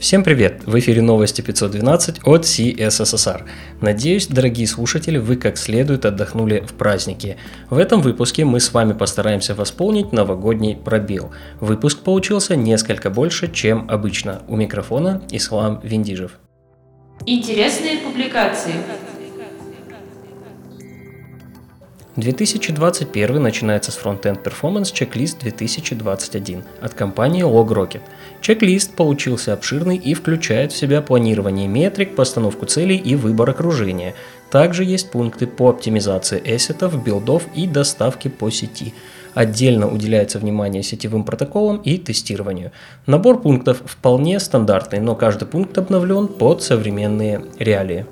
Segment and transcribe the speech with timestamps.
[0.00, 0.62] Всем привет!
[0.66, 3.42] В эфире новости 512 от CSSR.
[3.80, 7.36] Надеюсь, дорогие слушатели, вы как следует отдохнули в празднике.
[7.70, 11.32] В этом выпуске мы с вами постараемся восполнить новогодний пробел.
[11.60, 14.42] Выпуск получился несколько больше, чем обычно.
[14.48, 16.32] У микрофона Ислам Виндижев.
[17.24, 18.74] Интересные публикации.
[22.16, 28.02] 2021 начинается с Frontend Performance Checklist 2021 от компании LogRocket.
[28.40, 34.14] Чек-лист получился обширный и включает в себя планирование метрик, постановку целей и выбор окружения.
[34.48, 38.94] Также есть пункты по оптимизации эссетов, билдов и доставки по сети.
[39.34, 42.70] Отдельно уделяется внимание сетевым протоколам и тестированию.
[43.06, 48.06] Набор пунктов вполне стандартный, но каждый пункт обновлен под современные реалии.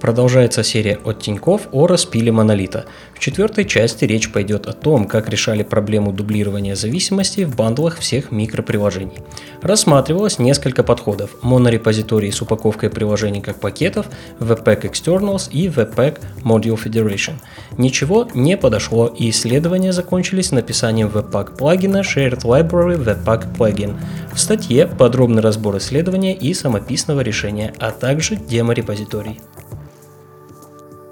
[0.00, 2.86] Продолжается серия от Тиньков о распиле монолита.
[3.14, 8.32] В четвертой части речь пойдет о том, как решали проблему дублирования зависимостей в бандлах всех
[8.32, 9.18] микроприложений.
[9.60, 14.06] Рассматривалось несколько подходов– монорепозитории с упаковкой приложений как пакетов,
[14.40, 17.34] Webpack Externals и Webpack Module Federation.
[17.76, 23.96] Ничего не подошло и исследования закончились написанием Webpack плагина Shared Library Webpack Plugin.
[24.32, 29.40] В статье подробный разбор исследования и самописного решения, а также демо-репозиторий.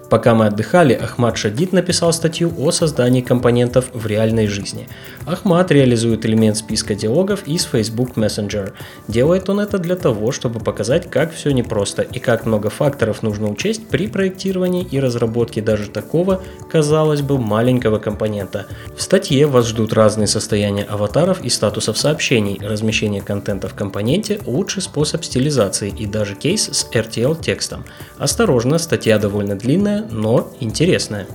[0.08, 4.88] Пока мы отдыхали, Ахмад Шадид написал статью о создании компонентов в реальной жизни.
[5.26, 8.72] Ахмад реализует элемент списка диалогов из Facebook Messenger.
[9.06, 13.50] Делает он это для того, чтобы показать, как все непросто и как много факторов нужно
[13.50, 18.66] учесть при проектировании и разработке даже такого, казалось бы, маленького компонента.
[18.96, 24.80] В статье вас ждут разные состояния аватаров и статусов сообщений, размещение контента в компоненте, лучший
[24.80, 27.84] способ стилизации и даже кейс с RTL текстом.
[28.16, 31.26] Осторожно, статья довольно длинная, но интересное.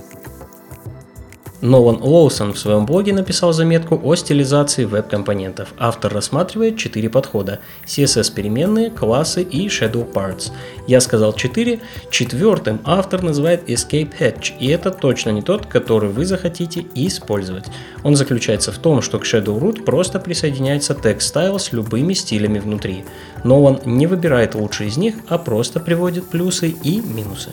[1.64, 5.72] Нолан Лоусон в своем блоге написал заметку о стилизации веб-компонентов.
[5.78, 10.52] Автор рассматривает четыре подхода– CSS-переменные, классы и Shadow Parts.
[10.86, 16.26] Я сказал 4, четвертым автор называет Escape Hatch, и это точно не тот, который вы
[16.26, 17.64] захотите использовать.
[18.02, 23.06] Он заключается в том, что к Shadow Root просто присоединяется style с любыми стилями внутри.
[23.42, 27.52] Но он не выбирает лучший из них, а просто приводит плюсы и минусы.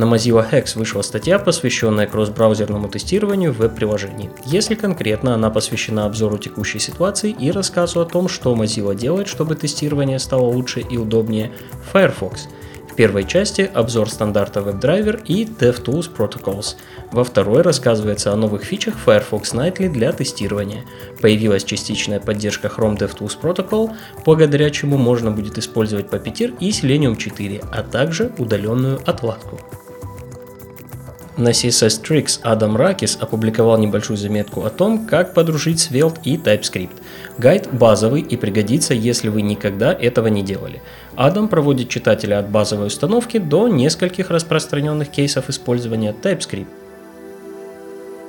[0.00, 4.30] На Mozilla Hex вышла статья, посвященная кросс-браузерному тестированию веб-приложений.
[4.46, 9.56] Если конкретно, она посвящена обзору текущей ситуации и рассказу о том, что Mozilla делает, чтобы
[9.56, 11.52] тестирование стало лучше и удобнее
[11.84, 12.48] в Firefox.
[12.90, 16.76] В первой части обзор стандарта WebDriver и DevTools Protocols.
[17.12, 20.86] Во второй рассказывается о новых фичах Firefox Nightly для тестирования.
[21.20, 23.94] Появилась частичная поддержка Chrome DevTools Protocol,
[24.24, 29.60] благодаря чему можно будет использовать Puppeteer и Selenium 4, а также удаленную отладку.
[31.40, 36.90] На CSS Tricks Адам Ракис опубликовал небольшую заметку о том, как подружить Svelte и TypeScript.
[37.38, 40.82] Гайд базовый и пригодится, если вы никогда этого не делали.
[41.16, 46.66] Адам проводит читателя от базовой установки до нескольких распространенных кейсов использования TypeScript.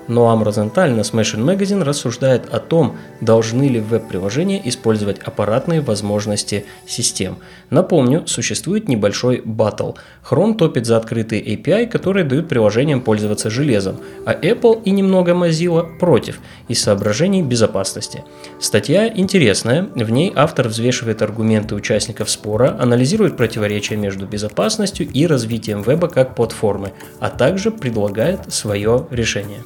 [0.07, 7.37] Ноам Розенталь на Smashing Magazine рассуждает о том, должны ли веб-приложения использовать аппаратные возможности систем.
[7.69, 9.91] Напомню, существует небольшой батл.
[10.29, 15.97] Chrome топит за открытые API, которые дают приложениям пользоваться железом, а Apple и немного Mozilla
[15.97, 18.23] против, из соображений безопасности.
[18.59, 25.81] Статья интересная, в ней автор взвешивает аргументы участников спора, анализирует противоречия между безопасностью и развитием
[25.81, 29.63] веба как платформы, а также предлагает свое решение.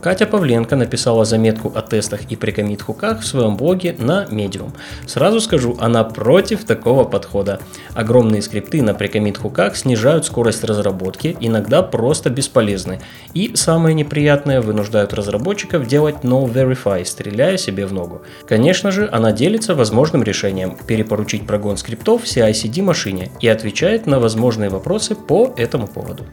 [0.00, 4.70] Катя Павленко написала заметку о тестах и прикомит-хуках в своем блоге на Medium.
[5.06, 7.58] Сразу скажу, она против такого подхода.
[7.94, 13.00] Огромные скрипты на прикомит-хуках снижают скорость разработки, иногда просто бесполезны.
[13.34, 18.22] И самое неприятное, вынуждают разработчиков делать no verify, стреляя себе в ногу.
[18.46, 24.70] Конечно же, она делится возможным решением перепоручить прогон скриптов CI-CD машине и отвечает на возможные
[24.70, 26.24] вопросы по этому поводу.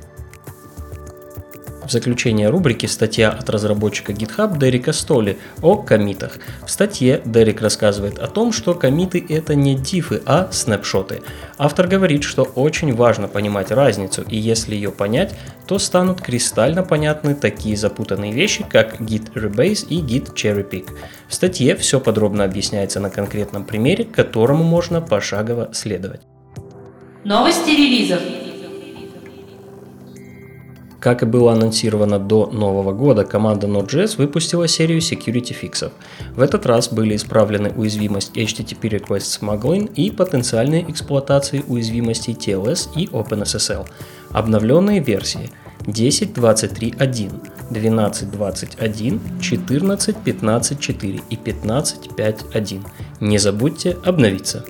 [1.95, 6.39] Заключение рубрики статья от разработчика GitHub Дерека Столи о комитах.
[6.65, 11.21] В статье Дерек рассказывает о том, что комиты это не дифы, а снапшоты.
[11.57, 15.36] Автор говорит, что очень важно понимать разницу, и если ее понять,
[15.68, 20.89] то станут кристально понятны такие запутанные вещи, как git rebase и git cherrypick.
[21.30, 26.24] В статье все подробно объясняется на конкретном примере, которому можно пошагово следовать.
[27.24, 28.19] Новости релизов.
[31.06, 35.92] Как и было анонсировано до Нового года, команда Node.js выпустила серию security фиксов.
[36.36, 43.06] В этот раз были исправлены уязвимость HTTP Request Smuggling и потенциальные эксплуатации уязвимостей TLS и
[43.06, 43.88] OpenSSL.
[44.31, 47.31] Обновленные версии 10.23.1,
[47.69, 52.84] 12.21, 14.15.4 и 15.5.1.
[53.19, 54.66] Не забудьте обновиться.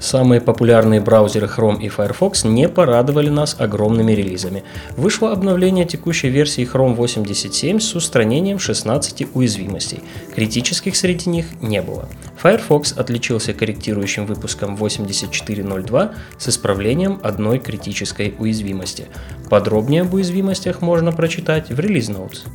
[0.00, 4.64] Самые популярные браузеры Chrome и Firefox не порадовали нас огромными релизами.
[4.96, 10.02] Вышло обновление текущей версии Chrome 87 с устранением 16 уязвимостей.
[10.34, 12.08] Критических среди них не было.
[12.38, 19.06] Firefox отличился корректирующим выпуском 84.02 с исправлением одной критической уязвимости.
[19.50, 22.46] Подробнее об уязвимостях можно прочитать в Release Notes.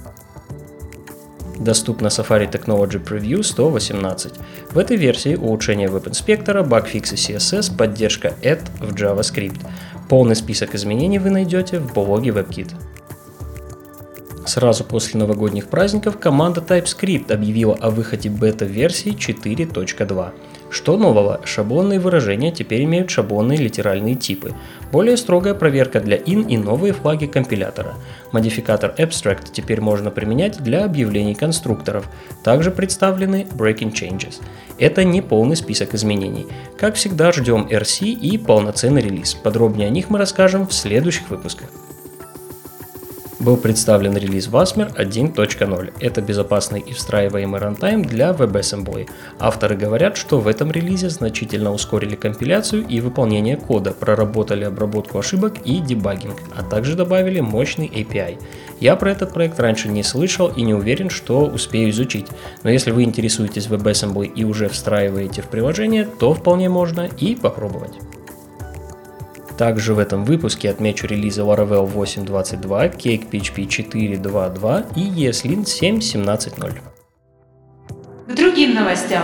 [1.59, 4.33] Доступна Safari Technology Preview 118.
[4.71, 9.59] В этой версии улучшение веб-инспектора, багфиксы CSS, поддержка add в JavaScript.
[10.09, 12.73] Полный список изменений вы найдете в блоге WebKit.
[14.45, 20.31] Сразу после новогодних праздников команда TypeScript объявила о выходе бета-версии 4.2.
[20.75, 21.39] Что нового?
[21.45, 24.51] Шаблонные выражения теперь имеют шаблонные литеральные типы.
[24.91, 27.93] Более строгая проверка для in и новые флаги компилятора.
[28.33, 32.09] Модификатор Abstract теперь можно применять для объявлений конструкторов.
[32.43, 34.41] Также представлены Breaking Changes.
[34.77, 36.45] Это не полный список изменений.
[36.77, 39.33] Как всегда ждем RC и полноценный релиз.
[39.33, 41.69] Подробнее о них мы расскажем в следующих выпусках
[43.45, 45.93] был представлен релиз Wasmer 1.0.
[45.99, 49.07] Это безопасный и встраиваемый рантайм для WebAssembly.
[49.39, 55.53] Авторы говорят, что в этом релизе значительно ускорили компиляцию и выполнение кода, проработали обработку ошибок
[55.63, 58.39] и дебагинг, а также добавили мощный API.
[58.79, 62.27] Я про этот проект раньше не слышал и не уверен, что успею изучить,
[62.63, 67.93] но если вы интересуетесь WebAssembly и уже встраиваете в приложение, то вполне можно и попробовать.
[69.57, 76.73] Также в этом выпуске отмечу релизы Laravel 8.22, Cake PHP 4.2.2 и ESLint 7.17.0.
[78.27, 79.23] К другим новостям.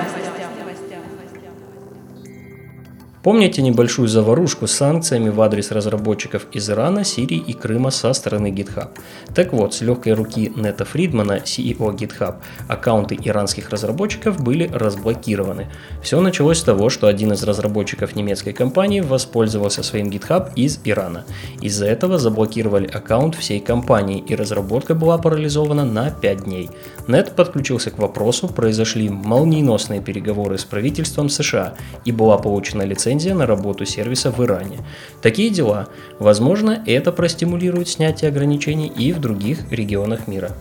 [3.24, 8.48] Помните небольшую заварушку с санкциями в адрес разработчиков из Ирана, Сирии и Крыма со стороны
[8.48, 8.90] GitHub?
[9.36, 12.38] Так вот, с легкой руки Нета Фридмана, CEO GitHub,
[12.68, 15.68] аккаунты иранских разработчиков были разблокированы.
[16.02, 21.24] Все началось с того, что один из разработчиков немецкой компании воспользовался своим GitHub из Ирана.
[21.62, 26.72] Из-за этого заблокировали аккаунт всей компании и разработка была парализована на 5 дней.
[27.08, 33.36] Нет подключился к вопросу, произошли молниеносные переговоры с правительством США и была получена лицензия лицензия
[33.36, 34.80] на работу сервиса в Иране.
[35.22, 35.88] Такие дела.
[36.20, 40.52] Возможно, это простимулирует снятие ограничений и в других регионах мира.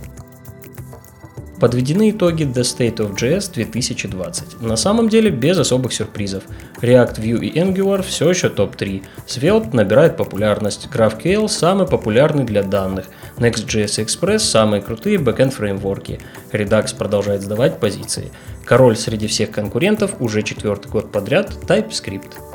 [1.61, 4.63] Подведены итоги The State of JS 2020.
[4.63, 6.45] На самом деле без особых сюрпризов.
[6.81, 9.03] React, Vue и Angular все еще топ-3.
[9.27, 10.89] Svelte набирает популярность.
[10.91, 13.09] GraphQL самый популярный для данных.
[13.37, 16.21] Next.js Express самые крутые бэкэнд фреймворки.
[16.51, 18.33] Redux продолжает сдавать позиции.
[18.65, 22.50] Король среди всех конкурентов уже четвертый год подряд TypeScript.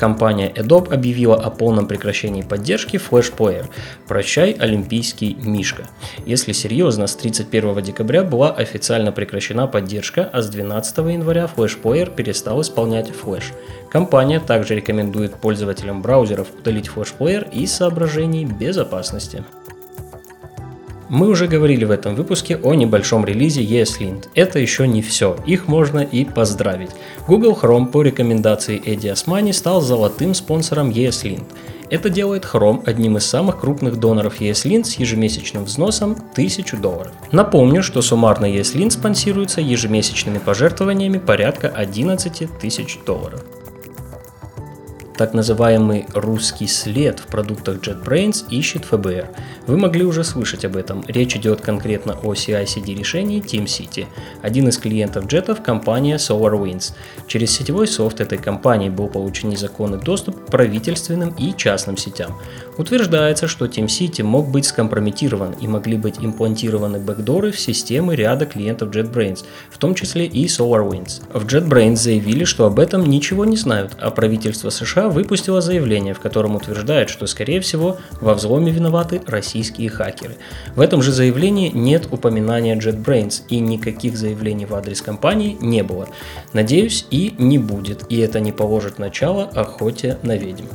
[0.00, 3.66] Компания Adobe объявила о полном прекращении поддержки Flash Player.
[4.08, 5.88] Прощай, олимпийский Мишка.
[6.24, 12.10] Если серьезно, с 31 декабря была официально прекращена поддержка, а с 12 января Flash Player
[12.14, 13.52] перестал исполнять Flash.
[13.90, 19.44] Компания также рекомендует пользователям браузеров удалить Flash Player из соображений безопасности.
[21.10, 24.28] Мы уже говорили в этом выпуске о небольшом релизе ESLint.
[24.36, 26.90] Это еще не все, их можно и поздравить.
[27.26, 31.42] Google Chrome по рекомендации Эдди Османи стал золотым спонсором ESLint.
[31.90, 37.12] Это делает Chrome одним из самых крупных доноров ESLint с ежемесячным взносом 1000 долларов.
[37.32, 43.44] Напомню, что суммарно ESLint спонсируется ежемесячными пожертвованиями порядка 11 тысяч долларов
[45.20, 49.28] так называемый русский след в продуктах JetBrains ищет ФБР.
[49.66, 51.04] Вы могли уже слышать об этом.
[51.08, 54.06] Речь идет конкретно о CI-CD решении TeamCity.
[54.40, 56.94] Один из клиентов джетов– компания SolarWinds.
[57.26, 62.38] Через сетевой софт этой компании был получен незаконный доступ к правительственным и частным сетям.
[62.78, 68.88] Утверждается, что TeamCity мог быть скомпрометирован и могли быть имплантированы бэкдоры в системы ряда клиентов
[68.88, 71.20] JetBrains, в том числе и SolarWinds.
[71.34, 76.20] В JetBrains заявили, что об этом ничего не знают, а правительство США выпустила заявление, в
[76.20, 80.36] котором утверждает, что, скорее всего, во взломе виноваты российские хакеры.
[80.74, 86.08] В этом же заявлении нет упоминания JetBrains и никаких заявлений в адрес компании не было.
[86.52, 90.66] Надеюсь, и не будет, и это не положит начало охоте на ведьм.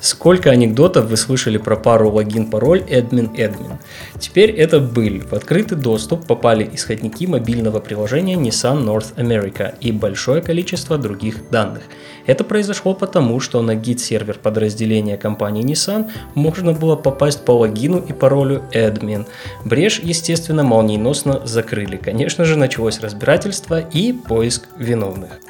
[0.00, 3.78] Сколько анекдотов вы слышали про пару логин-пароль admin-admin?
[4.18, 5.22] Теперь это быль.
[5.22, 11.84] В открытый доступ попали исходники мобильного приложения Nissan North America и большое количество других данных.
[12.26, 18.12] Это произошло потому, что на гид-сервер подразделения компании Nissan можно было попасть по логину и
[18.12, 19.26] паролю admin.
[19.64, 21.96] Брешь, естественно, молниеносно закрыли.
[21.96, 25.40] Конечно же, началось разбирательство и поиск виновных.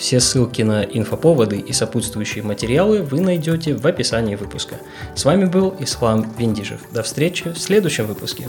[0.00, 4.76] Все ссылки на инфоповоды и сопутствующие материалы вы найдете в описании выпуска.
[5.14, 6.80] С вами был Ислам Виндижев.
[6.90, 8.48] До встречи в следующем выпуске.